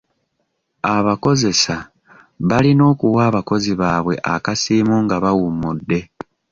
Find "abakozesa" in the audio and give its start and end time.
0.95-1.75